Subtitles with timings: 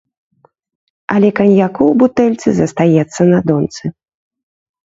[1.15, 3.85] Але каньяку ў бутэльцы застаецца на донцы.